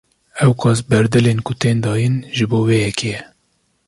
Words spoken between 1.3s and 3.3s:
ku tên dayin, ji bo vê yekê ye